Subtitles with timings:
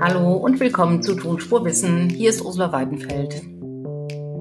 [0.00, 2.08] Hallo und willkommen zu Tonspurwissen.
[2.08, 3.42] Hier ist Ursula Weidenfeld.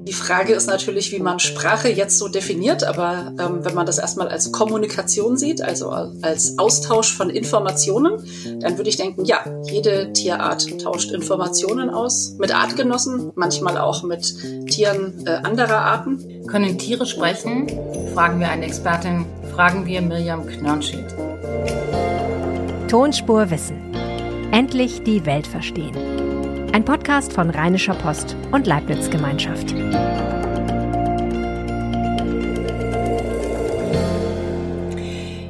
[0.08, 3.98] Die Frage ist natürlich, wie man Sprache jetzt so definiert, aber ähm, wenn man das
[3.98, 8.23] erstmal als Kommunikation sieht, also als Austausch von Informationen,
[8.59, 9.39] dann würde ich denken, ja,
[9.70, 14.36] jede Tierart tauscht Informationen aus mit Artgenossen, manchmal auch mit
[14.70, 16.46] Tieren äh, anderer Arten.
[16.48, 17.68] Können Tiere sprechen?
[18.14, 21.16] Fragen wir eine Expertin, fragen wir Mirjam Knörnschild.
[22.88, 24.02] Tonspur Wissen.
[24.54, 25.97] Endlich die Welt verstehen.
[26.73, 29.71] Ein Podcast von Rheinischer Post und Leibniz Gemeinschaft.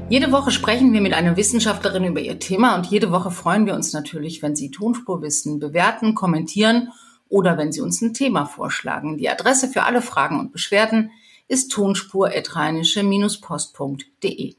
[0.07, 3.73] Jede Woche sprechen wir mit einer Wissenschaftlerin über ihr Thema und jede Woche freuen wir
[3.73, 6.93] uns natürlich, wenn Sie Tonspurwissen bewerten, kommentieren
[7.27, 9.17] oder wenn Sie uns ein Thema vorschlagen.
[9.17, 11.11] Die Adresse für alle Fragen und Beschwerden
[11.49, 14.55] ist tonspur-rheinische-post.de.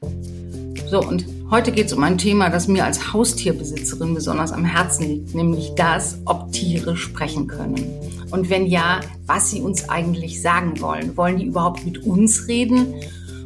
[0.95, 5.03] So, und heute geht es um ein Thema, das mir als Haustierbesitzerin besonders am Herzen
[5.09, 7.83] liegt, nämlich das, ob Tiere sprechen können.
[8.31, 11.17] Und wenn ja, was sie uns eigentlich sagen wollen.
[11.17, 12.93] Wollen die überhaupt mit uns reden?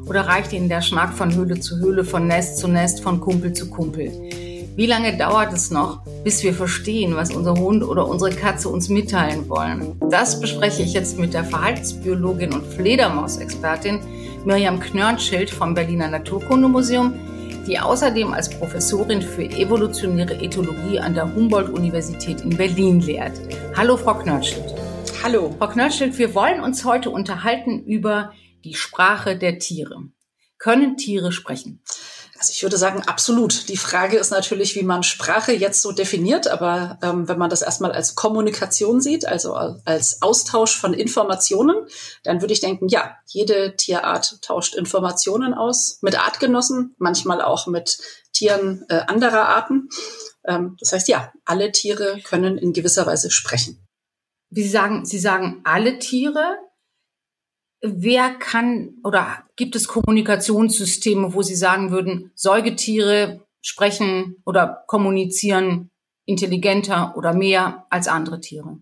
[0.06, 3.52] Oder reicht ihnen der Schnack von Höhle zu Höhle, von Nest zu Nest, von Kumpel
[3.54, 4.12] zu Kumpel?
[4.76, 8.90] Wie lange dauert es noch, bis wir verstehen, was unser Hund oder unsere Katze uns
[8.90, 9.96] mitteilen wollen?
[10.08, 14.02] Das bespreche ich jetzt mit der Verhaltensbiologin und Fledermausexpertin
[14.46, 17.16] Mirjam Knörnschild vom Berliner Naturkundemuseum,
[17.70, 23.40] die außerdem als Professorin für evolutionäre Ethologie an der Humboldt-Universität in Berlin lehrt.
[23.78, 24.74] Hallo, Frau Knörnschild.
[25.22, 25.56] Hallo.
[25.60, 30.02] Frau Knörnschild, wir wollen uns heute unterhalten über die Sprache der Tiere.
[30.58, 31.84] Können Tiere sprechen?
[32.40, 33.68] Also ich würde sagen, absolut.
[33.68, 37.62] Die Frage ist natürlich, wie man Sprache jetzt so definiert, aber ähm, wenn man das
[37.62, 41.76] erstmal als Kommunikation sieht, also als Austausch von Informationen,
[42.24, 48.00] dann würde ich denken, ja, jede Tierart tauscht Informationen aus mit Artgenossen, manchmal auch mit
[48.32, 49.90] Tieren äh, anderer Arten.
[50.46, 53.86] Ähm, das heißt, ja, alle Tiere können in gewisser Weise sprechen.
[54.50, 56.58] Wie Sie sagen, Sie sagen alle Tiere,
[57.82, 65.90] wer kann oder gibt es Kommunikationssysteme, wo Sie sagen würden, Säugetiere sprechen oder kommunizieren
[66.26, 68.80] intelligenter oder mehr als andere Tiere?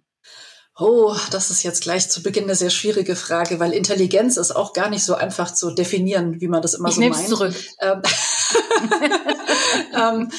[0.80, 4.74] Oh, das ist jetzt gleich zu Beginn eine sehr schwierige Frage, weil Intelligenz ist auch
[4.74, 7.16] gar nicht so einfach zu definieren, wie man das immer ich so meint.
[7.16, 7.56] Ich zurück.
[7.80, 8.02] Ähm,
[9.96, 10.32] ähm,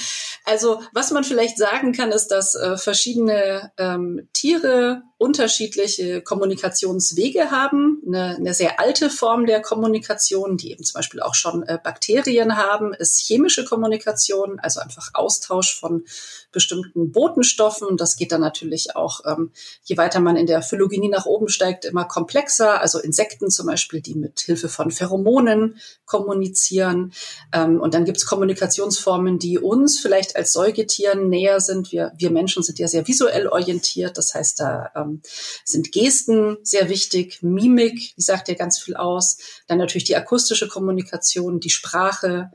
[0.44, 8.00] also was man vielleicht sagen kann, ist, dass äh, verschiedene ähm, Tiere unterschiedliche Kommunikationswege haben.
[8.06, 12.56] Eine, eine sehr alte Form der Kommunikation, die eben zum Beispiel auch schon äh, Bakterien
[12.56, 16.04] haben, ist chemische Kommunikation, also einfach Austausch von
[16.52, 17.96] bestimmten Botenstoffen.
[17.96, 19.50] Das geht dann natürlich auch, ähm,
[19.82, 22.80] je weiter man in der Phylogenie nach oben steigt, immer komplexer.
[22.80, 27.12] Also Insekten zum Beispiel, die mit Hilfe von Pheromonen kommunizieren.
[27.52, 31.90] Ähm, und dann gibt es Kommunikationsformen, die uns vielleicht als Säugetieren näher sind.
[31.90, 34.16] Wir, wir Menschen sind ja sehr visuell orientiert.
[34.16, 35.22] Das heißt, da ähm, ähm,
[35.64, 39.38] sind Gesten sehr wichtig, Mimik, die sagt ja ganz viel aus.
[39.66, 42.50] Dann natürlich die akustische Kommunikation, die Sprache.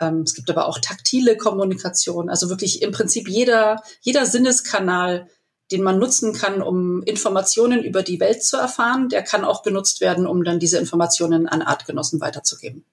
[0.00, 2.28] Ähm, es gibt aber auch taktile Kommunikation.
[2.28, 5.28] Also wirklich im Prinzip jeder, jeder Sinneskanal,
[5.70, 10.00] den man nutzen kann, um Informationen über die Welt zu erfahren, der kann auch genutzt
[10.00, 12.86] werden, um dann diese Informationen an Artgenossen weiterzugeben.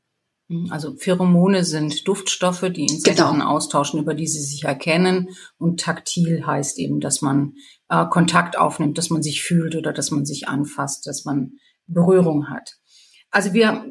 [0.47, 3.47] Mhm, also Pheromone sind Duftstoffe, die Insekten genau.
[3.47, 5.29] austauschen, über die sie sich erkennen.
[5.57, 7.53] Und taktil heißt eben, dass man
[7.89, 11.53] äh, Kontakt aufnimmt, dass man sich fühlt oder dass man sich anfasst, dass man
[11.87, 12.77] Berührung hat.
[13.31, 13.85] Also wir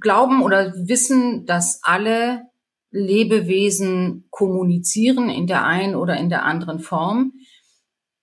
[0.00, 2.42] glauben oder wissen, dass alle
[2.90, 7.34] Lebewesen kommunizieren in der einen oder in der anderen Form.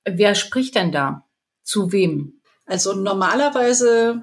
[0.06, 1.26] Wer spricht denn da?
[1.64, 2.42] Zu wem?
[2.66, 4.22] Also normalerweise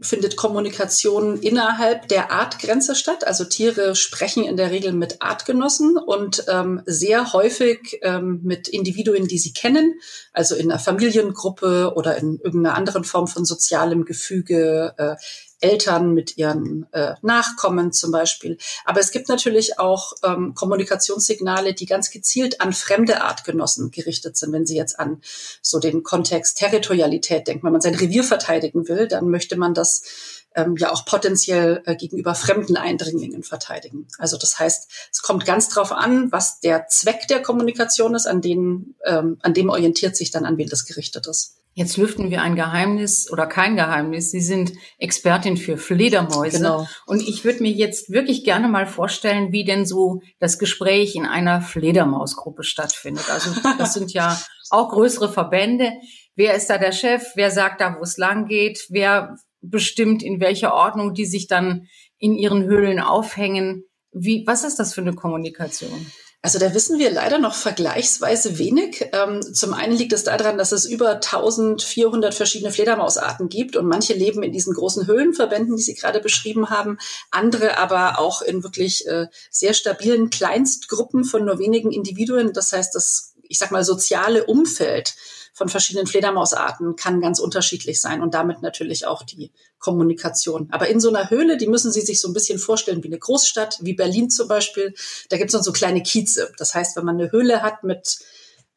[0.00, 3.26] findet Kommunikation innerhalb der Artgrenze statt.
[3.26, 9.28] Also Tiere sprechen in der Regel mit Artgenossen und ähm, sehr häufig ähm, mit Individuen,
[9.28, 9.94] die sie kennen,
[10.32, 15.16] also in einer Familiengruppe oder in irgendeiner anderen Form von sozialem Gefüge, äh,
[15.62, 18.58] Eltern mit ihren äh, Nachkommen zum Beispiel.
[18.84, 24.52] Aber es gibt natürlich auch ähm, Kommunikationssignale, die ganz gezielt an fremde Artgenossen gerichtet sind.
[24.52, 25.22] Wenn Sie jetzt an
[25.62, 30.02] so den Kontext Territorialität denken, wenn man sein Revier verteidigen will, dann möchte man das
[30.54, 34.08] ähm, ja auch potenziell äh, gegenüber fremden Eindringlingen verteidigen.
[34.18, 38.40] Also das heißt, es kommt ganz drauf an, was der Zweck der Kommunikation ist, an,
[38.40, 41.56] denen, ähm, an dem orientiert sich dann, an wen das gerichtet ist.
[41.74, 44.30] Jetzt lüften wir ein Geheimnis oder kein Geheimnis.
[44.30, 46.58] Sie sind Expertin für Fledermäuse.
[46.58, 46.86] Genau.
[47.06, 51.24] Und ich würde mir jetzt wirklich gerne mal vorstellen, wie denn so das Gespräch in
[51.24, 53.30] einer Fledermausgruppe stattfindet.
[53.30, 54.38] Also das sind ja
[54.68, 55.92] auch größere Verbände.
[56.34, 57.24] Wer ist da der Chef?
[57.36, 58.86] Wer sagt da, wo es lang geht?
[58.90, 61.86] Wer bestimmt, in welcher Ordnung die sich dann
[62.18, 63.84] in ihren Höhlen aufhängen?
[64.12, 66.06] Wie, was ist das für eine Kommunikation?
[66.44, 69.08] Also da wissen wir leider noch vergleichsweise wenig.
[69.12, 74.12] Ähm, zum einen liegt es daran, dass es über 1400 verschiedene Fledermausarten gibt und manche
[74.12, 76.98] leben in diesen großen Höhlenverbänden, die Sie gerade beschrieben haben,
[77.30, 82.52] andere aber auch in wirklich äh, sehr stabilen Kleinstgruppen von nur wenigen Individuen.
[82.52, 85.14] Das heißt, das, ich sag mal, soziale Umfeld
[85.52, 90.68] von verschiedenen Fledermausarten kann ganz unterschiedlich sein und damit natürlich auch die Kommunikation.
[90.70, 93.18] Aber in so einer Höhle, die müssen Sie sich so ein bisschen vorstellen wie eine
[93.18, 94.94] Großstadt, wie Berlin zum Beispiel.
[95.28, 96.52] Da gibt es dann so kleine Kieze.
[96.56, 98.20] Das heißt, wenn man eine Höhle hat mit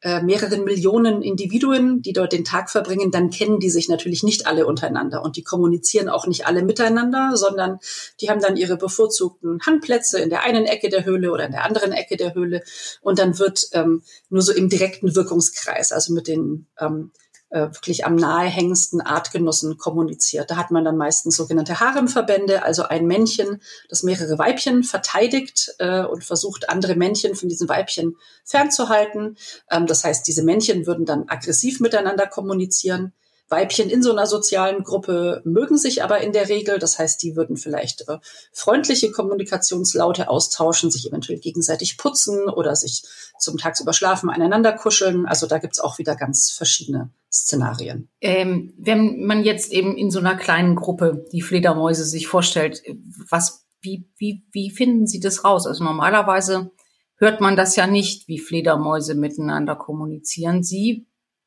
[0.02, 4.46] äh, mehreren Millionen Individuen, die dort den Tag verbringen, dann kennen die sich natürlich nicht
[4.46, 5.22] alle untereinander.
[5.22, 7.78] Und die kommunizieren auch nicht alle miteinander, sondern
[8.20, 11.64] die haben dann ihre bevorzugten Hangplätze in der einen Ecke der Höhle oder in der
[11.64, 12.62] anderen Ecke der Höhle.
[13.00, 17.10] Und dann wird ähm, nur so im direkten Wirkungskreis, also mit den ähm,
[17.50, 20.50] äh, wirklich am nahehängendsten Artgenossen kommuniziert.
[20.50, 26.02] Da hat man dann meistens sogenannte Haremverbände, also ein Männchen, das mehrere Weibchen verteidigt äh,
[26.02, 29.36] und versucht, andere Männchen von diesen Weibchen fernzuhalten.
[29.70, 33.12] Ähm, das heißt, diese Männchen würden dann aggressiv miteinander kommunizieren.
[33.48, 36.78] Weibchen in so einer sozialen Gruppe mögen sich aber in der Regel.
[36.78, 38.18] Das heißt, die würden vielleicht äh,
[38.52, 43.04] freundliche Kommunikationslaute austauschen, sich eventuell gegenseitig putzen oder sich
[43.38, 45.26] zum Tagsüber schlafen, aneinander kuscheln.
[45.26, 48.08] Also da gibt's auch wieder ganz verschiedene Szenarien.
[48.20, 52.82] Ähm, wenn man jetzt eben in so einer kleinen Gruppe die Fledermäuse sich vorstellt,
[53.30, 55.66] was, wie, wie, wie finden Sie das raus?
[55.66, 56.72] Also normalerweise
[57.16, 60.62] hört man das ja nicht, wie Fledermäuse miteinander kommunizieren.
[60.62, 61.06] Sie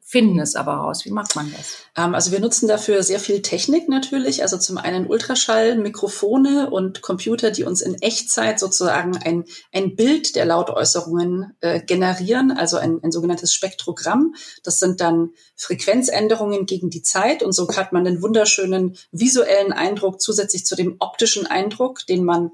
[0.10, 1.06] finden es aber raus.
[1.06, 1.84] Wie macht man das?
[1.96, 4.42] Ähm, also wir nutzen dafür sehr viel Technik natürlich.
[4.42, 10.36] Also zum einen Ultraschall, Mikrofone und Computer, die uns in Echtzeit sozusagen ein, ein Bild
[10.36, 14.34] der Lautäußerungen äh, generieren, also ein, ein sogenanntes Spektrogramm.
[14.64, 20.20] Das sind dann Frequenzänderungen gegen die Zeit und so hat man einen wunderschönen visuellen Eindruck
[20.20, 22.50] zusätzlich zu dem optischen Eindruck, den man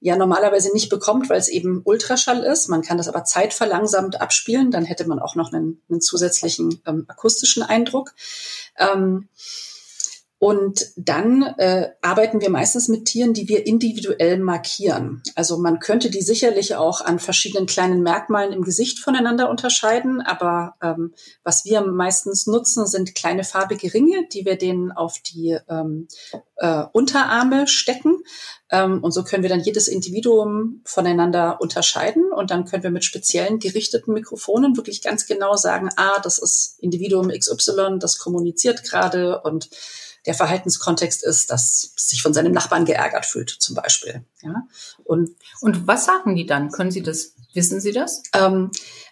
[0.00, 2.68] ja normalerweise nicht bekommt, weil es eben Ultraschall ist.
[2.68, 7.04] Man kann das aber zeitverlangsamt abspielen, dann hätte man auch noch einen, einen zusätzlichen ähm,
[7.08, 8.14] akustischen Eindruck.
[8.78, 9.28] Ähm,
[10.40, 15.20] und dann äh, arbeiten wir meistens mit Tieren, die wir individuell markieren.
[15.34, 20.20] Also man könnte die sicherlich auch an verschiedenen kleinen Merkmalen im Gesicht voneinander unterscheiden.
[20.20, 21.12] Aber ähm,
[21.42, 26.06] was wir meistens nutzen, sind kleine farbige Ringe, die wir denen auf die ähm,
[26.54, 28.22] äh, Unterarme stecken.
[28.70, 32.30] Ähm, und so können wir dann jedes Individuum voneinander unterscheiden.
[32.32, 36.76] Und dann können wir mit speziellen gerichteten Mikrofonen wirklich ganz genau sagen, ah, das ist
[36.78, 39.68] Individuum XY, das kommuniziert gerade und
[40.26, 44.24] der Verhaltenskontext ist, dass sich von seinem Nachbarn geärgert fühlt, zum Beispiel.
[44.42, 44.66] Ja?
[45.04, 45.30] Und,
[45.60, 46.70] und was sagen die dann?
[46.70, 48.22] Können Sie das, wissen Sie das?
[48.34, 48.70] Ähm,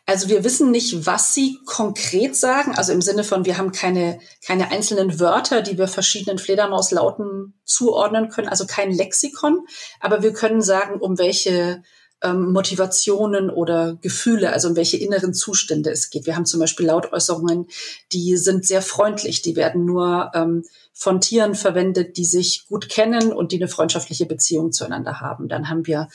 [0.09, 2.77] also wir wissen nicht, was sie konkret sagen.
[2.77, 8.29] Also im Sinne von, wir haben keine, keine einzelnen Wörter, die wir verschiedenen Fledermauslauten zuordnen
[8.29, 9.67] können, also kein Lexikon.
[9.99, 11.83] Aber wir können sagen, um welche
[12.23, 16.27] ähm, Motivationen oder Gefühle, also um welche inneren Zustände es geht.
[16.27, 17.67] Wir haben zum Beispiel Lautäußerungen,
[18.13, 23.33] die sind sehr freundlich, die werden nur ähm, von Tieren verwendet, die sich gut kennen
[23.33, 25.49] und die eine freundschaftliche Beziehung zueinander haben.
[25.49, 26.09] Dann haben wir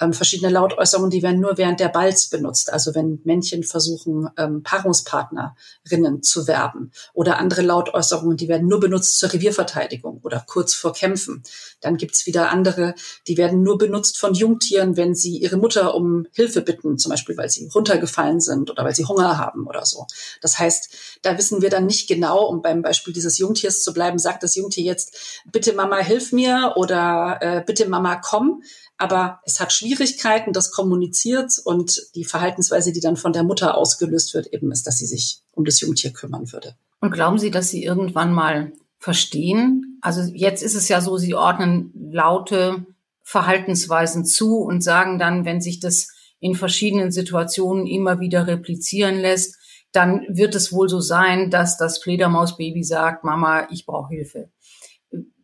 [0.00, 4.62] ähm, verschiedene Lautäußerungen, die werden nur während der Balz benutzt, also wenn Männchen versuchen, ähm,
[4.62, 6.92] Paarungspartnerinnen zu werben.
[7.12, 11.42] Oder andere Lautäußerungen, die werden nur benutzt zur Revierverteidigung oder kurz vor Kämpfen.
[11.80, 12.94] Dann gibt's wieder andere,
[13.26, 17.36] die werden nur benutzt von Jungtieren, wenn sie ihre Mutter um Hilfe bitten, zum Beispiel
[17.36, 20.06] weil sie runtergefallen sind oder weil sie Hunger haben oder so.
[20.40, 24.18] Das heißt, da wissen wir dann nicht genau, um beim Beispiel dieses Jungtiers zu bleiben,
[24.18, 28.62] sagt das Jungtier jetzt, bitte Mama, hilf mir oder äh, bitte Mama, komm.
[28.98, 34.34] Aber es hat Schwierigkeiten, das kommuniziert und die Verhaltensweise, die dann von der Mutter ausgelöst
[34.34, 36.74] wird, eben ist, dass sie sich um das Jungtier kümmern würde.
[37.00, 39.98] Und glauben Sie, dass Sie irgendwann mal verstehen?
[40.00, 42.86] Also jetzt ist es ja so, Sie ordnen laute
[43.22, 46.08] Verhaltensweisen zu und sagen dann, wenn sich das
[46.40, 49.56] in verschiedenen Situationen immer wieder replizieren lässt,
[49.92, 54.50] dann wird es wohl so sein, dass das Fledermausbaby sagt, Mama, ich brauche Hilfe.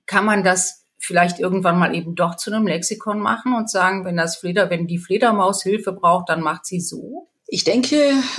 [0.06, 4.16] Kann man das vielleicht irgendwann mal eben doch zu einem Lexikon machen und sagen, wenn
[4.16, 7.28] das Fleder, wenn die Fledermaus Hilfe braucht, dann macht sie so?
[7.46, 7.96] Ich denke,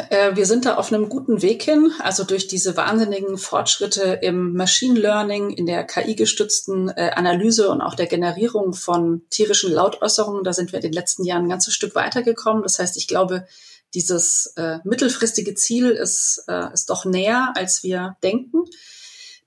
[0.09, 1.91] äh, wir sind da auf einem guten Weg hin.
[1.99, 7.93] Also durch diese wahnsinnigen Fortschritte im Machine Learning, in der KI-gestützten äh, Analyse und auch
[7.93, 11.93] der Generierung von tierischen Lautäußerungen, da sind wir in den letzten Jahren ein ganzes Stück
[11.93, 12.63] weitergekommen.
[12.63, 13.45] Das heißt, ich glaube,
[13.93, 16.43] dieses äh, mittelfristige Ziel ist,
[16.73, 18.65] ist doch näher, als wir denken.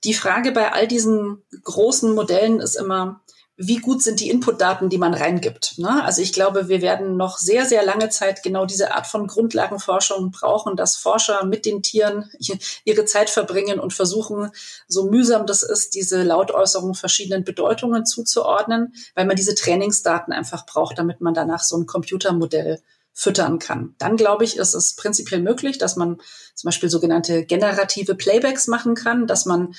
[0.05, 3.23] Die Frage bei all diesen großen Modellen ist immer,
[3.61, 5.79] wie gut sind die Inputdaten, die man reingibt.
[5.79, 6.05] Ne?
[6.05, 10.31] Also ich glaube, wir werden noch sehr, sehr lange Zeit genau diese Art von Grundlagenforschung
[10.31, 12.31] brauchen, dass Forscher mit den Tieren
[12.85, 14.53] ihre Zeit verbringen und versuchen,
[14.87, 20.97] so mühsam das ist, diese Lautäußerungen verschiedenen Bedeutungen zuzuordnen, weil man diese Trainingsdaten einfach braucht,
[20.97, 22.81] damit man danach so ein Computermodell
[23.19, 23.97] füttern kann.
[23.99, 26.19] Dann glaube ich, ist es prinzipiell möglich, dass man
[26.55, 29.75] zum Beispiel sogenannte generative Playbacks machen kann, dass man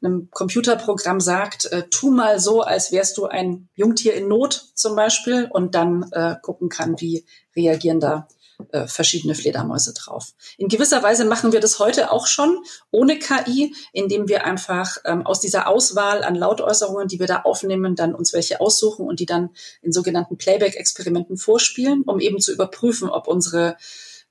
[0.00, 4.94] einem Computerprogramm sagt, äh, tu mal so, als wärst du ein Jungtier in Not zum
[4.94, 7.24] Beispiel und dann äh, gucken kann, wie
[7.56, 8.28] reagieren da
[8.70, 10.32] äh, verschiedene Fledermäuse drauf.
[10.58, 12.58] In gewisser Weise machen wir das heute auch schon
[12.90, 17.96] ohne KI, indem wir einfach ähm, aus dieser Auswahl an Lautäußerungen, die wir da aufnehmen,
[17.96, 19.50] dann uns welche aussuchen und die dann
[19.82, 23.76] in sogenannten Playback-Experimenten vorspielen, um eben zu überprüfen, ob unsere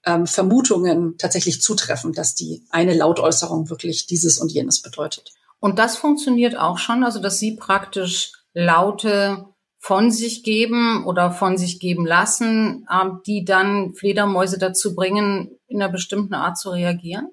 [0.05, 5.31] ähm, Vermutungen tatsächlich zutreffen, dass die eine Lautäußerung wirklich dieses und jenes bedeutet.
[5.59, 9.45] Und das funktioniert auch schon, also dass Sie praktisch Laute
[9.83, 15.81] von sich geben oder von sich geben lassen, ähm, die dann Fledermäuse dazu bringen, in
[15.81, 17.27] einer bestimmten Art zu reagieren?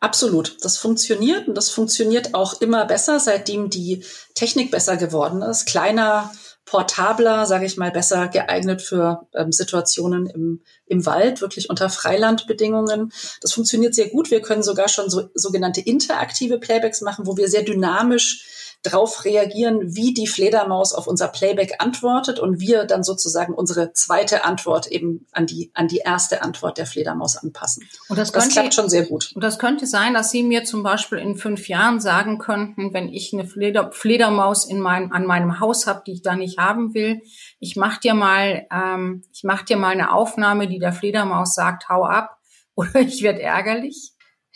[0.00, 0.56] Absolut.
[0.64, 4.04] Das funktioniert und das funktioniert auch immer besser, seitdem die
[4.34, 5.66] Technik besser geworden ist.
[5.66, 6.32] Kleiner,
[6.64, 13.12] portabler, sage ich mal, besser geeignet für ähm, Situationen im, im Wald, wirklich unter Freilandbedingungen.
[13.40, 14.32] Das funktioniert sehr gut.
[14.32, 19.96] Wir können sogar schon so, sogenannte interaktive Playbacks machen, wo wir sehr dynamisch drauf reagieren,
[19.96, 25.26] wie die Fledermaus auf unser Playback antwortet und wir dann sozusagen unsere zweite Antwort eben
[25.32, 27.88] an die, an die erste Antwort der Fledermaus anpassen.
[28.08, 29.32] Und das, das klappt schon sehr gut.
[29.34, 33.08] Und das könnte sein, dass Sie mir zum Beispiel in fünf Jahren sagen könnten, wenn
[33.08, 36.94] ich eine Fleder, Fledermaus in meinem, an meinem Haus habe, die ich da nicht haben
[36.94, 37.20] will,
[37.58, 41.88] ich mach dir mal, ähm, ich mach dir mal eine Aufnahme, die der Fledermaus sagt,
[41.88, 42.38] hau ab
[42.76, 44.12] oder ich werde ärgerlich.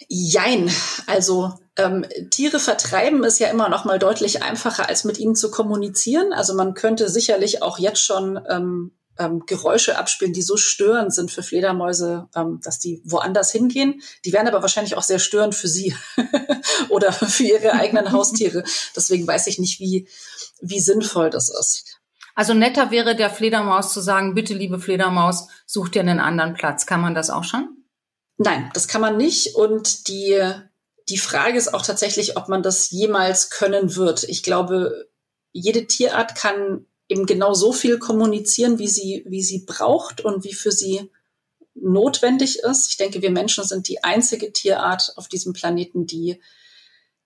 [0.08, 0.70] Jein.
[1.06, 5.50] Also ähm, Tiere vertreiben ist ja immer noch mal deutlich einfacher, als mit ihnen zu
[5.50, 6.32] kommunizieren.
[6.32, 11.30] Also man könnte sicherlich auch jetzt schon ähm, ähm, Geräusche abspielen, die so störend sind
[11.30, 14.02] für Fledermäuse, ähm, dass die woanders hingehen.
[14.24, 15.94] Die wären aber wahrscheinlich auch sehr störend für sie
[16.88, 18.64] oder für ihre eigenen Haustiere.
[18.96, 20.08] Deswegen weiß ich nicht, wie,
[20.60, 21.98] wie sinnvoll das ist.
[22.34, 26.86] Also netter wäre der Fledermaus zu sagen, bitte liebe Fledermaus, such dir einen anderen Platz.
[26.86, 27.68] Kann man das auch schon?
[28.38, 29.54] Nein, das kann man nicht.
[29.54, 30.40] Und die,
[31.12, 34.24] die Frage ist auch tatsächlich, ob man das jemals können wird.
[34.24, 35.10] Ich glaube,
[35.52, 40.54] jede Tierart kann eben genau so viel kommunizieren, wie sie, wie sie braucht und wie
[40.54, 41.10] für sie
[41.74, 42.88] notwendig ist.
[42.88, 46.40] Ich denke, wir Menschen sind die einzige Tierart auf diesem Planeten, die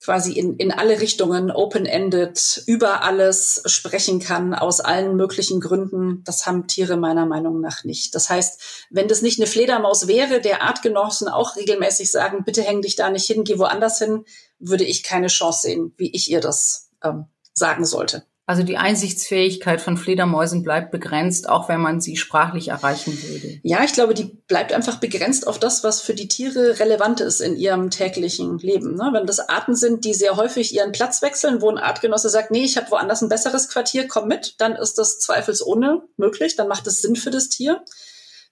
[0.03, 6.23] quasi in, in alle Richtungen open-ended über alles sprechen kann, aus allen möglichen Gründen.
[6.25, 8.15] Das haben Tiere meiner Meinung nach nicht.
[8.15, 12.83] Das heißt, wenn das nicht eine Fledermaus wäre, der Artgenossen auch regelmäßig sagen, bitte häng
[12.83, 14.25] dich da nicht hin, geh woanders hin,
[14.59, 18.25] würde ich keine Chance sehen, wie ich ihr das ähm, sagen sollte.
[18.49, 23.59] Also die Einsichtsfähigkeit von Fledermäusen bleibt begrenzt, auch wenn man sie sprachlich erreichen würde.
[23.65, 27.41] Ja, ich glaube, die bleibt einfach begrenzt auf das, was für die Tiere relevant ist
[27.41, 28.95] in ihrem täglichen Leben.
[28.95, 29.11] Ne?
[29.12, 32.62] Wenn das Arten sind, die sehr häufig ihren Platz wechseln, wo ein Artgenosse sagt, nee,
[32.62, 36.87] ich habe woanders ein besseres Quartier, komm mit, dann ist das zweifelsohne möglich, dann macht
[36.87, 37.83] es Sinn für das Tier.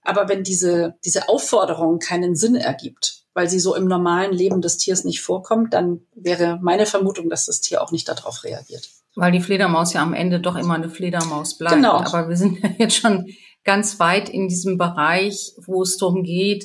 [0.02, 4.78] Aber wenn diese, diese Aufforderung keinen Sinn ergibt, weil sie so im normalen Leben des
[4.78, 8.88] Tiers nicht vorkommt, dann wäre meine Vermutung, dass das Tier auch nicht darauf reagiert.
[9.16, 11.76] Weil die Fledermaus ja am Ende doch immer eine Fledermaus bleibt.
[11.76, 11.98] Genau.
[11.98, 13.26] Aber wir sind ja jetzt schon
[13.64, 16.64] ganz weit in diesem Bereich, wo es darum geht,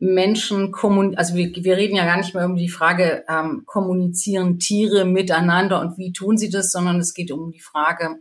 [0.00, 4.60] Menschen kommunizieren, also wir, wir reden ja gar nicht mehr um die Frage, ähm, kommunizieren
[4.60, 8.16] Tiere miteinander und wie tun sie das, sondern es geht um die Frage,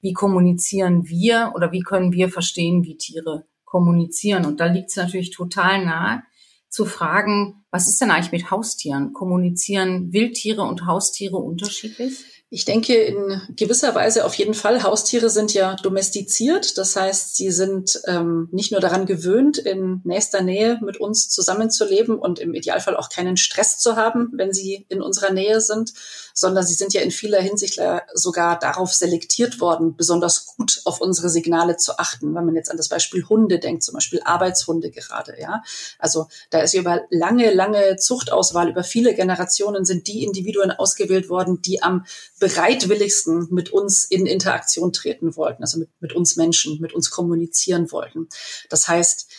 [0.00, 4.46] wie kommunizieren wir oder wie können wir verstehen, wie Tiere kommunizieren.
[4.46, 6.22] Und da liegt es natürlich total nahe
[6.68, 9.12] zu fragen, was ist denn eigentlich mit Haustieren?
[9.12, 12.37] Kommunizieren Wildtiere und Haustiere unterschiedlich?
[12.50, 14.82] Ich denke in gewisser Weise auf jeden Fall.
[14.82, 16.78] Haustiere sind ja domestiziert.
[16.78, 22.18] Das heißt, sie sind ähm, nicht nur daran gewöhnt, in nächster Nähe mit uns zusammenzuleben
[22.18, 25.92] und im Idealfall auch keinen Stress zu haben, wenn sie in unserer Nähe sind,
[26.32, 27.80] sondern sie sind ja in vieler Hinsicht
[28.14, 32.34] sogar darauf selektiert worden, besonders gut auf unsere Signale zu achten.
[32.34, 35.62] Wenn man jetzt an das Beispiel Hunde denkt, zum Beispiel Arbeitshunde gerade, ja.
[35.98, 41.60] Also da ist über lange, lange Zuchtauswahl, über viele Generationen sind die Individuen ausgewählt worden,
[41.60, 42.06] die am
[42.38, 47.90] bereitwilligsten mit uns in Interaktion treten wollten, also mit, mit uns Menschen, mit uns kommunizieren
[47.92, 48.28] wollten.
[48.68, 49.30] Das heißt,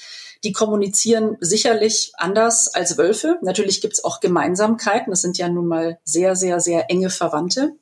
[0.44, 3.38] die kommunizieren sicherlich anders als Wölfe.
[3.42, 5.12] Natürlich gibt es auch Gemeinsamkeiten.
[5.12, 7.74] Das sind ja nun mal sehr, sehr, sehr enge Verwandte.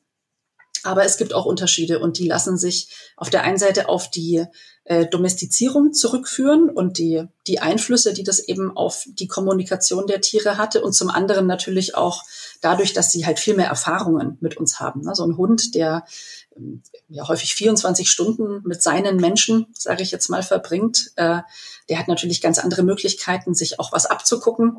[0.84, 4.46] Aber es gibt auch Unterschiede und die lassen sich auf der einen Seite auf die
[4.84, 10.57] äh, Domestizierung zurückführen und die, die Einflüsse, die das eben auf die Kommunikation der Tiere
[10.57, 12.24] hatte und zum anderen natürlich auch
[12.62, 15.01] dadurch, dass sie halt viel mehr Erfahrungen mit uns haben.
[15.01, 15.13] Ne?
[15.13, 16.05] So ein Hund, der
[16.55, 21.41] ähm, ja häufig 24 Stunden mit seinen Menschen, sage ich jetzt mal, verbringt, äh,
[21.89, 24.77] der hat natürlich ganz andere Möglichkeiten, sich auch was abzugucken,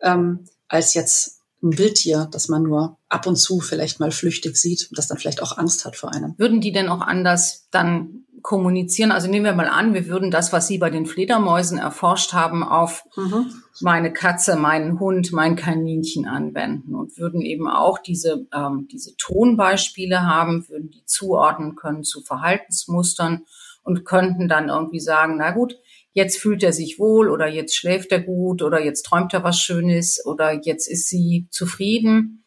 [0.00, 4.88] ähm, als jetzt ein Wildtier, das man nur ab und zu vielleicht mal flüchtig sieht
[4.90, 6.34] und das dann vielleicht auch Angst hat vor einem.
[6.38, 9.12] Würden die denn auch anders dann kommunizieren?
[9.12, 12.62] Also nehmen wir mal an, wir würden das, was Sie bei den Fledermäusen erforscht haben,
[12.62, 13.52] auf mhm.
[13.80, 20.22] meine Katze, meinen Hund, mein Kaninchen anwenden und würden eben auch diese, ähm, diese Tonbeispiele
[20.22, 23.44] haben, würden die zuordnen können zu Verhaltensmustern
[23.82, 25.76] und könnten dann irgendwie sagen, na gut,
[26.12, 29.60] jetzt fühlt er sich wohl oder jetzt schläft er gut oder jetzt träumt er was
[29.60, 32.40] Schönes oder jetzt ist sie zufrieden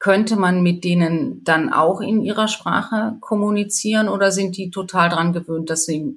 [0.00, 5.32] könnte man mit denen dann auch in ihrer Sprache kommunizieren oder sind die total dran
[5.32, 6.14] gewöhnt, dass sie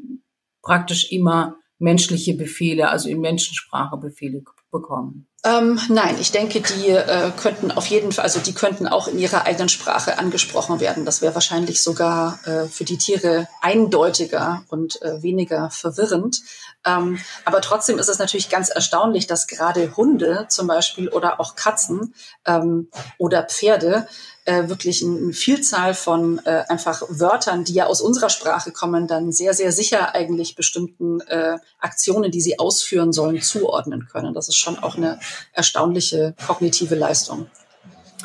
[0.63, 4.41] praktisch immer menschliche Befehle, also in Menschensprache Befehle
[4.73, 5.27] bekommen?
[5.45, 9.19] Ähm, nein, ich denke, die äh, könnten auf jeden Fall, also die könnten auch in
[9.19, 11.05] ihrer eigenen Sprache angesprochen werden.
[11.05, 16.41] Das wäre wahrscheinlich sogar äh, für die Tiere eindeutiger und äh, weniger verwirrend.
[16.85, 21.55] Ähm, aber trotzdem ist es natürlich ganz erstaunlich, dass gerade Hunde zum Beispiel oder auch
[21.55, 22.13] Katzen
[22.45, 24.07] ähm, oder Pferde
[24.45, 29.31] äh, wirklich eine Vielzahl von äh, einfach Wörtern, die ja aus unserer Sprache kommen, dann
[29.31, 34.33] sehr, sehr sicher eigentlich bestimmten äh, Aktionen, die sie ausführen sollen, zuordnen können.
[34.33, 35.19] Das ist schon auch eine
[35.53, 37.47] erstaunliche kognitive Leistung.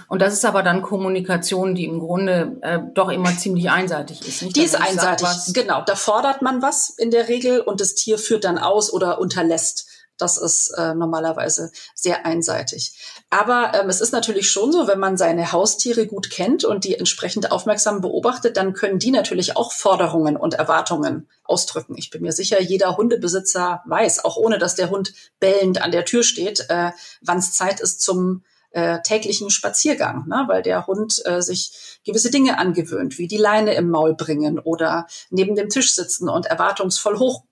[0.08, 4.42] Und das ist aber dann Kommunikation, die im Grunde äh, doch immer ziemlich einseitig ist.
[4.42, 4.56] Nicht?
[4.56, 5.82] Die ist einseitig, sag, genau.
[5.84, 9.86] Da fordert man was in der Regel und das Tier führt dann aus oder unterlässt.
[10.18, 12.92] Das ist äh, normalerweise sehr einseitig.
[13.30, 16.96] Aber ähm, es ist natürlich schon so, wenn man seine Haustiere gut kennt und die
[16.96, 21.94] entsprechend aufmerksam beobachtet, dann können die natürlich auch Forderungen und Erwartungen ausdrücken.
[21.96, 26.04] Ich bin mir sicher, jeder Hundebesitzer weiß, auch ohne dass der Hund bellend an der
[26.04, 26.90] Tür steht, äh,
[27.22, 30.44] wann es Zeit ist zum äh, täglichen Spaziergang, ne?
[30.46, 35.06] weil der Hund äh, sich gewisse Dinge angewöhnt, wie die Leine im Maul bringen oder
[35.30, 37.44] neben dem Tisch sitzen und erwartungsvoll hoch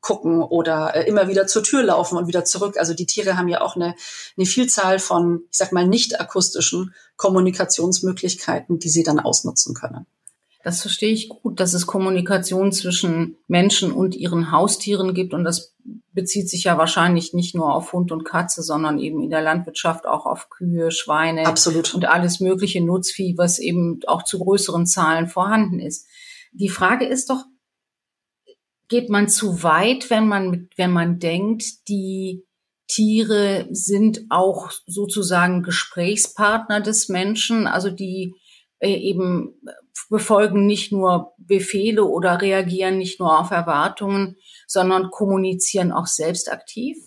[0.00, 2.76] gucken oder äh, immer wieder zur Tür laufen und wieder zurück.
[2.78, 3.94] Also die Tiere haben ja auch eine,
[4.36, 10.06] eine Vielzahl von, ich sag mal, nicht akustischen Kommunikationsmöglichkeiten, die sie dann ausnutzen können.
[10.62, 15.32] Das verstehe ich gut, dass es Kommunikation zwischen Menschen und ihren Haustieren gibt.
[15.32, 15.74] Und das
[16.12, 20.06] bezieht sich ja wahrscheinlich nicht nur auf Hund und Katze, sondern eben in der Landwirtschaft
[20.06, 21.94] auch auf Kühe, Schweine Absolut.
[21.94, 26.06] und alles mögliche Nutzvieh, was eben auch zu größeren Zahlen vorhanden ist.
[26.52, 27.44] Die Frage ist doch,
[28.90, 32.44] geht man zu weit, wenn man, wenn man denkt, die
[32.88, 38.34] Tiere sind auch sozusagen Gesprächspartner des Menschen, also die
[38.80, 39.54] äh, eben
[40.10, 46.98] befolgen nicht nur Befehle oder reagieren nicht nur auf Erwartungen, sondern kommunizieren auch selbst aktiv?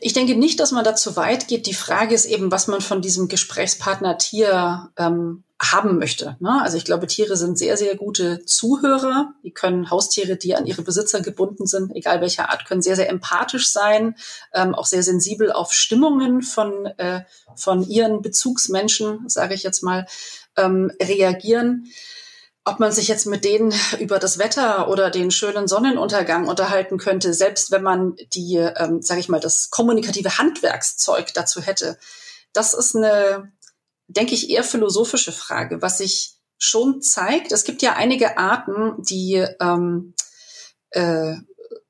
[0.00, 1.66] Ich denke nicht, dass man da zu weit geht.
[1.66, 6.36] Die Frage ist eben, was man von diesem Gesprächspartner Tier ähm, haben möchte.
[6.40, 6.60] Ne?
[6.62, 9.32] Also ich glaube, Tiere sind sehr, sehr gute Zuhörer.
[9.42, 13.08] Die können Haustiere, die an ihre Besitzer gebunden sind, egal welcher Art, können sehr, sehr
[13.08, 14.16] empathisch sein,
[14.52, 17.24] ähm, auch sehr sensibel auf Stimmungen von, äh,
[17.56, 20.06] von ihren Bezugsmenschen, sage ich jetzt mal,
[20.56, 21.86] ähm, reagieren.
[22.66, 27.34] Ob man sich jetzt mit denen über das Wetter oder den schönen Sonnenuntergang unterhalten könnte,
[27.34, 31.98] selbst wenn man die, ähm, sage ich mal, das kommunikative Handwerkszeug dazu hätte,
[32.54, 33.52] das ist eine
[34.08, 37.52] denke ich, eher philosophische Frage, was sich schon zeigt.
[37.52, 40.14] Es gibt ja einige Arten, die ähm,
[40.90, 41.36] äh,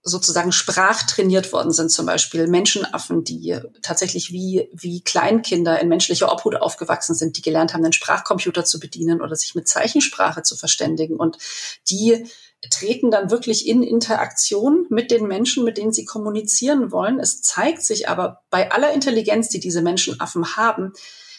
[0.06, 6.56] sozusagen sprachtrainiert worden sind, zum Beispiel Menschenaffen, die tatsächlich wie, wie Kleinkinder in menschlicher Obhut
[6.56, 11.16] aufgewachsen sind, die gelernt haben, den Sprachcomputer zu bedienen oder sich mit Zeichensprache zu verständigen.
[11.16, 11.38] Und
[11.88, 12.26] die
[12.70, 17.18] treten dann wirklich in Interaktion mit den Menschen, mit denen sie kommunizieren wollen.
[17.18, 20.92] Es zeigt sich aber bei aller Intelligenz, die diese Menschenaffen haben,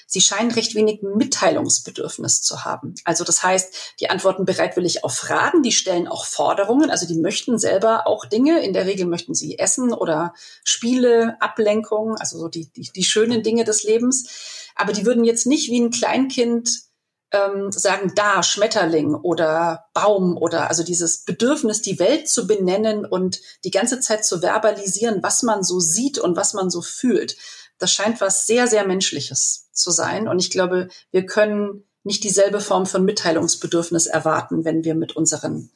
[0.05, 2.95] sie scheinen recht wenig Mitteilungsbedürfnis zu haben.
[3.03, 7.57] Also das heißt, die antworten bereitwillig auf Fragen, die stellen auch Forderungen, also die möchten
[7.57, 8.63] selber auch Dinge.
[8.63, 13.43] In der Regel möchten sie Essen oder Spiele, Ablenkung, also so die, die, die schönen
[13.43, 14.71] Dinge des Lebens.
[14.75, 16.81] Aber die würden jetzt nicht wie ein Kleinkind
[17.31, 23.41] ähm, sagen, da Schmetterling oder Baum oder also dieses Bedürfnis, die Welt zu benennen und
[23.63, 27.35] die ganze Zeit zu verbalisieren, was man so sieht und was man so fühlt
[27.77, 30.27] das scheint was sehr, sehr Menschliches zu sein.
[30.27, 35.69] Und ich glaube, wir können nicht dieselbe Form von Mitteilungsbedürfnis erwarten, wenn wir mit unseren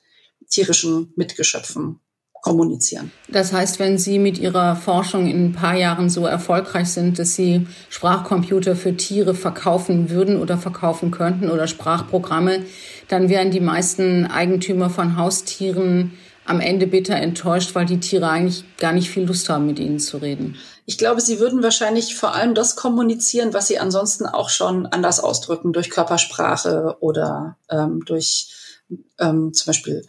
[0.50, 2.00] tierischen Mitgeschöpfen
[2.42, 3.12] kommunizieren.
[3.28, 7.36] Das heißt, wenn Sie mit Ihrer Forschung in ein paar Jahren so erfolgreich sind, dass
[7.36, 12.64] Sie Sprachcomputer für Tiere verkaufen würden oder verkaufen könnten oder Sprachprogramme,
[13.08, 16.14] dann wären die meisten Eigentümer von Haustieren
[16.50, 20.00] am Ende bitter enttäuscht, weil die Tiere eigentlich gar nicht viel Lust haben, mit ihnen
[20.00, 20.56] zu reden.
[20.88, 25.20] Ich glaube, sie würden wahrscheinlich vor allem das kommunizieren, was sie ansonsten auch schon anders
[25.20, 28.50] ausdrücken, durch Körpersprache oder ähm, durch
[29.20, 30.08] ähm, zum Beispiel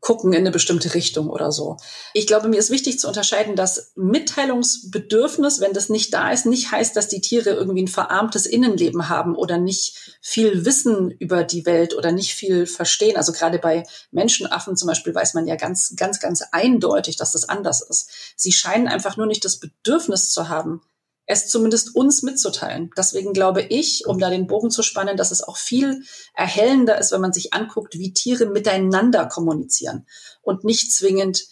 [0.00, 1.76] gucken in eine bestimmte Richtung oder so.
[2.14, 6.70] Ich glaube, mir ist wichtig zu unterscheiden, dass Mitteilungsbedürfnis, wenn das nicht da ist, nicht
[6.70, 11.66] heißt, dass die Tiere irgendwie ein verarmtes Innenleben haben oder nicht viel wissen über die
[11.66, 13.16] Welt oder nicht viel verstehen.
[13.16, 17.48] Also gerade bei Menschenaffen zum Beispiel weiß man ja ganz, ganz, ganz eindeutig, dass das
[17.48, 18.10] anders ist.
[18.36, 20.82] Sie scheinen einfach nur nicht das Bedürfnis zu haben,
[21.30, 22.90] es zumindest uns mitzuteilen.
[22.96, 26.02] Deswegen glaube ich, um da den Bogen zu spannen, dass es auch viel
[26.34, 30.06] erhellender ist, wenn man sich anguckt, wie Tiere miteinander kommunizieren
[30.42, 31.44] und nicht zwingend,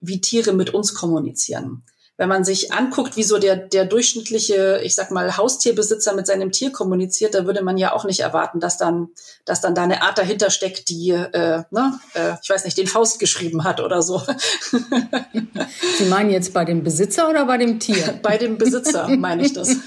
[0.00, 1.84] wie Tiere mit uns kommunizieren
[2.20, 6.52] wenn man sich anguckt, wie so der, der durchschnittliche, ich sag mal, Haustierbesitzer mit seinem
[6.52, 9.08] Tier kommuniziert, da würde man ja auch nicht erwarten, dass dann,
[9.46, 12.88] dass dann da eine Art dahinter steckt, die, äh, ne, äh, ich weiß nicht, den
[12.88, 14.20] Faust geschrieben hat oder so.
[15.96, 18.12] Sie meinen jetzt bei dem Besitzer oder bei dem Tier?
[18.22, 19.76] bei dem Besitzer meine ich das.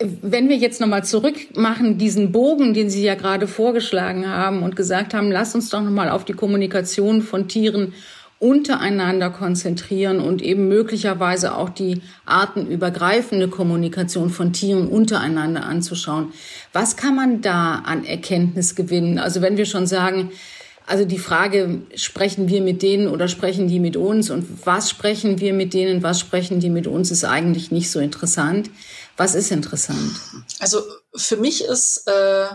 [0.00, 4.74] Wenn wir jetzt nochmal zurück machen, diesen Bogen, den Sie ja gerade vorgeschlagen haben und
[4.74, 7.94] gesagt haben, lass uns doch nochmal auf die Kommunikation von Tieren
[8.38, 16.32] untereinander konzentrieren und eben möglicherweise auch die artenübergreifende Kommunikation von Tieren untereinander anzuschauen.
[16.72, 19.18] Was kann man da an Erkenntnis gewinnen?
[19.18, 20.30] Also wenn wir schon sagen,
[20.86, 25.38] also die Frage, sprechen wir mit denen oder sprechen die mit uns und was sprechen
[25.40, 28.70] wir mit denen, was sprechen die mit uns, ist eigentlich nicht so interessant.
[29.16, 30.12] Was ist interessant?
[30.60, 30.80] Also
[31.14, 32.46] für mich ist äh,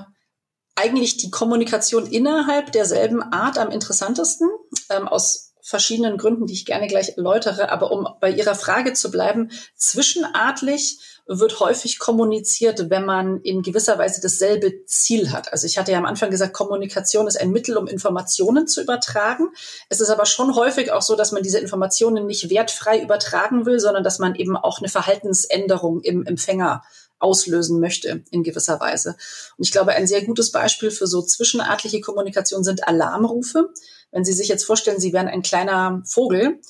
[0.75, 4.49] eigentlich die Kommunikation innerhalb derselben Art am interessantesten,
[4.89, 7.71] ähm, aus verschiedenen Gründen, die ich gerne gleich erläutere.
[7.71, 13.97] Aber um bei Ihrer Frage zu bleiben, zwischenartlich wird häufig kommuniziert, wenn man in gewisser
[13.97, 15.53] Weise dasselbe Ziel hat.
[15.53, 19.47] Also ich hatte ja am Anfang gesagt, Kommunikation ist ein Mittel, um Informationen zu übertragen.
[19.87, 23.79] Es ist aber schon häufig auch so, dass man diese Informationen nicht wertfrei übertragen will,
[23.79, 26.83] sondern dass man eben auch eine Verhaltensänderung im Empfänger
[27.19, 29.15] auslösen möchte in gewisser Weise.
[29.57, 33.69] Und ich glaube, ein sehr gutes Beispiel für so zwischenartliche Kommunikation sind Alarmrufe.
[34.13, 36.61] Wenn Sie sich jetzt vorstellen, Sie wären ein kleiner Vogel,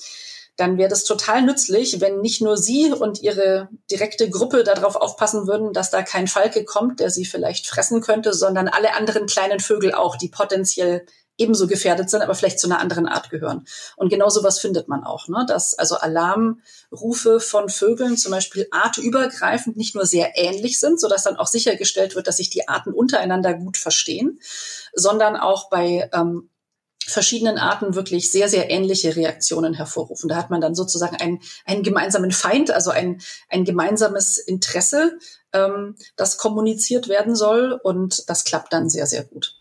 [0.56, 5.46] dann wäre das total nützlich, wenn nicht nur Sie und Ihre direkte Gruppe darauf aufpassen
[5.46, 9.60] würden, dass da kein Falke kommt, der Sie vielleicht fressen könnte, sondern alle anderen kleinen
[9.60, 13.66] Vögel auch, die potenziell ebenso gefährdet sind, aber vielleicht zu einer anderen Art gehören.
[13.96, 15.44] Und genau sowas findet man auch, ne?
[15.48, 21.36] dass also Alarmrufe von Vögeln zum Beispiel artübergreifend nicht nur sehr ähnlich sind, sodass dann
[21.36, 24.38] auch sichergestellt wird, dass sich die Arten untereinander gut verstehen,
[24.92, 26.50] sondern auch bei ähm,
[27.06, 30.28] verschiedenen Arten wirklich sehr, sehr ähnliche Reaktionen hervorrufen.
[30.28, 35.18] Da hat man dann sozusagen einen, einen gemeinsamen Feind, also ein, ein gemeinsames Interesse,
[35.52, 37.78] ähm, das kommuniziert werden soll.
[37.82, 39.56] Und das klappt dann sehr, sehr gut.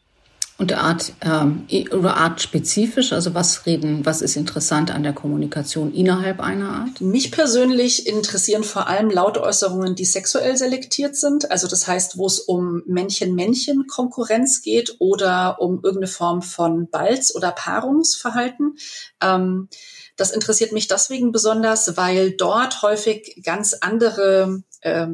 [0.58, 6.40] Und Art ähm, oder artspezifisch, also was reden, was ist interessant an der Kommunikation innerhalb
[6.40, 7.02] einer Art?
[7.02, 11.50] Mich persönlich interessieren vor allem Lautäußerungen, die sexuell selektiert sind.
[11.50, 17.52] Also das heißt, wo es um Männchen-Männchen-Konkurrenz geht oder um irgendeine Form von Balz- oder
[17.52, 18.78] Paarungsverhalten.
[19.22, 19.70] Ähm,
[20.18, 24.62] das interessiert mich deswegen besonders, weil dort häufig ganz andere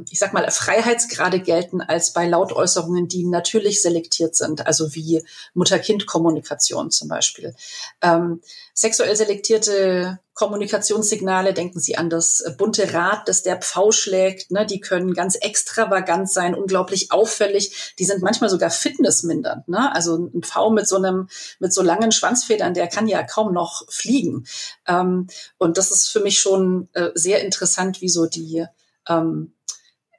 [0.10, 6.92] ich sag mal, Freiheitsgrade gelten als bei Lautäußerungen, die natürlich selektiert sind, also wie Mutter-Kind-Kommunikation
[6.92, 7.56] zum Beispiel.
[8.02, 8.42] Ähm,
[8.74, 14.66] sexuell selektierte Kommunikationssignale, denken Sie an das bunte Rad, das der Pfau schlägt, ne?
[14.66, 19.68] die können ganz extravagant sein, unglaublich auffällig, die sind manchmal sogar fitnessmindernd.
[19.68, 19.94] Ne?
[19.94, 21.28] Also ein Pfau mit so einem,
[21.60, 24.46] mit so langen Schwanzfedern, der kann ja kaum noch fliegen.
[24.88, 25.28] Ähm,
[25.58, 28.66] und das ist für mich schon äh, sehr interessant, wie so die
[29.10, 29.54] ähm,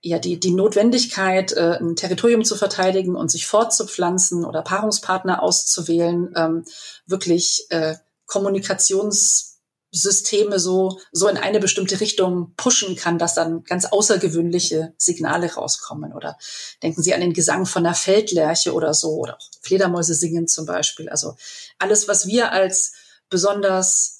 [0.03, 6.35] ja die, die Notwendigkeit, äh, ein Territorium zu verteidigen und sich fortzupflanzen oder Paarungspartner auszuwählen,
[6.37, 6.67] ähm,
[7.07, 7.95] wirklich äh,
[8.27, 16.15] Kommunikationssysteme so, so in eine bestimmte Richtung pushen kann, dass dann ganz außergewöhnliche Signale rauskommen.
[16.15, 16.39] Oder
[16.83, 20.65] denken Sie an den Gesang von einer Feldlerche oder so, oder auch Fledermäuse singen zum
[20.65, 21.11] Beispiel.
[21.11, 21.37] Also
[21.79, 22.93] alles, was wir als
[23.29, 24.20] besonders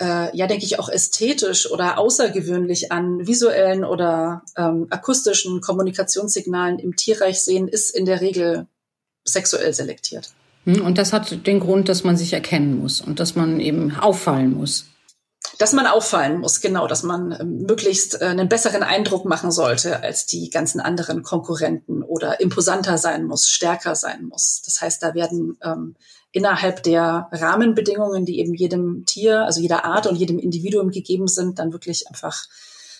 [0.00, 6.96] äh, ja, denke ich, auch ästhetisch oder außergewöhnlich an visuellen oder ähm, akustischen Kommunikationssignalen im
[6.96, 8.66] Tierreich sehen, ist in der Regel
[9.24, 10.30] sexuell selektiert.
[10.64, 13.96] Hm, und das hat den Grund, dass man sich erkennen muss und dass man eben
[13.96, 14.86] auffallen muss.
[15.58, 20.02] Dass man auffallen muss, genau, dass man ähm, möglichst äh, einen besseren Eindruck machen sollte
[20.02, 24.62] als die ganzen anderen Konkurrenten oder imposanter sein muss, stärker sein muss.
[24.64, 25.96] Das heißt, da werden ähm,
[26.32, 31.58] innerhalb der Rahmenbedingungen, die eben jedem Tier, also jeder Art und jedem Individuum gegeben sind,
[31.58, 32.44] dann wirklich einfach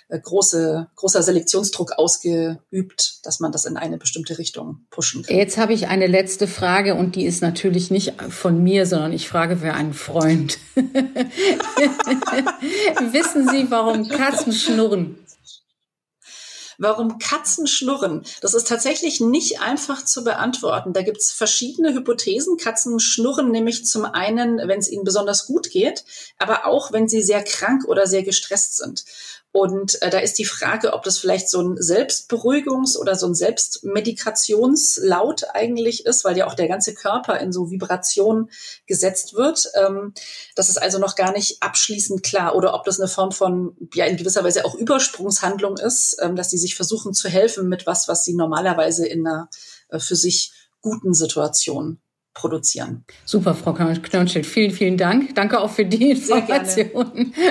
[0.09, 5.37] große, großer Selektionsdruck ausgeübt, dass man das in eine bestimmte Richtung pushen kann.
[5.37, 9.29] Jetzt habe ich eine letzte Frage und die ist natürlich nicht von mir, sondern ich
[9.29, 10.59] frage für einen Freund.
[13.11, 15.19] Wissen Sie, warum Katzen schnurren?
[16.79, 18.23] Warum Katzen schnurren?
[18.43, 20.93] Das ist tatsächlich nicht einfach zu beantworten.
[20.93, 22.59] Da gibt's verschiedene Hypothesen.
[22.59, 26.05] Katzen schnurren nämlich zum einen, wenn es ihnen besonders gut geht,
[26.39, 29.05] aber auch, wenn sie sehr krank oder sehr gestresst sind.
[29.57, 33.35] Und äh, da ist die Frage, ob das vielleicht so ein Selbstberuhigungs- oder so ein
[33.35, 38.51] Selbstmedikationslaut eigentlich ist, weil ja auch der ganze Körper in so Vibration
[38.87, 39.65] gesetzt wird.
[39.75, 40.13] Ähm,
[40.57, 42.55] das ist also noch gar nicht abschließend klar.
[42.55, 46.51] Oder ob das eine Form von, ja, in gewisser Weise auch Übersprungshandlung ist, ähm, dass
[46.51, 49.49] sie sich versuchen zu helfen mit was, was sie normalerweise in einer
[49.89, 51.99] äh, für sich guten Situation
[52.37, 53.05] produzieren.
[53.25, 54.47] Super, Frau Knirnschild.
[54.47, 55.35] Vielen, vielen Dank.
[55.35, 57.35] Danke auch für die Informationen.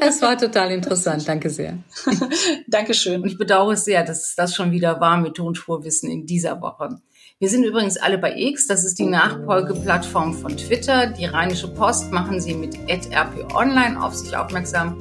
[0.00, 1.26] Es war total interessant.
[1.26, 1.78] Danke sehr.
[2.66, 3.22] Dankeschön.
[3.22, 7.00] Und ich bedauere es sehr, dass das schon wieder war mit Tonspurwissen in dieser Woche.
[7.38, 11.08] Wir sind übrigens alle bei X, das ist die Nachfolgeplattform von Twitter.
[11.08, 14.98] Die Rheinische Post machen Sie mit rp online auf sich aufmerksam.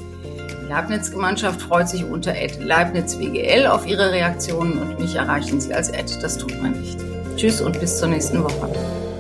[0.63, 6.11] Die Leibniz-Gemeinschaft freut sich unter leibnizwgl auf Ihre Reaktionen und mich erreichen Sie als Ad.
[6.21, 6.97] Das tut man nicht.
[7.35, 9.10] Tschüss und bis zur nächsten Woche.